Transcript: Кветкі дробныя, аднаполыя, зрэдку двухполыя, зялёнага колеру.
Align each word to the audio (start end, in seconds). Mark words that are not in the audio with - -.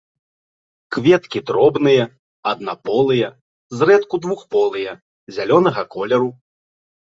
Кветкі 0.95 1.39
дробныя, 1.49 2.03
аднаполыя, 2.53 3.29
зрэдку 3.81 4.15
двухполыя, 4.25 4.91
зялёнага 5.39 5.83
колеру. 5.97 6.29